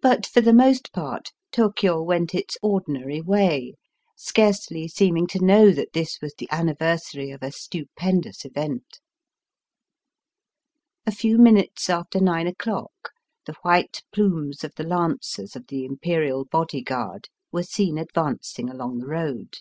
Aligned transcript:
But 0.00 0.24
for 0.24 0.40
the 0.40 0.54
most 0.54 0.94
part 0.94 1.30
Tokio 1.52 2.00
went 2.00 2.34
its 2.34 2.56
ordinary 2.62 3.20
way, 3.20 3.74
scarcely 4.16 4.88
seeming 4.88 5.26
to 5.26 5.44
know 5.44 5.72
that 5.72 5.92
this 5.92 6.22
was 6.22 6.32
the 6.38 6.48
anniversary 6.50 7.30
of 7.30 7.42
a 7.42 7.52
stupendous 7.52 8.46
event. 8.46 8.98
A 11.04 11.12
few 11.12 11.36
minutes 11.36 11.90
after 11.90 12.18
nine 12.18 12.46
o'clock 12.46 13.10
the 13.44 13.56
white 13.60 14.02
plumes 14.10 14.64
of 14.64 14.74
the 14.76 14.84
Lancers 14.84 15.54
of 15.54 15.66
the 15.66 15.84
Imperial 15.84 16.46
Body 16.46 16.80
Guard 16.80 17.28
were 17.52 17.62
seen 17.62 17.98
advancing 17.98 18.70
along 18.70 19.00
the 19.00 19.06
road. 19.08 19.58